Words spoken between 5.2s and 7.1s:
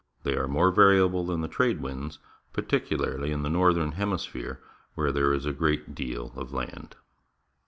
is a great deal of land.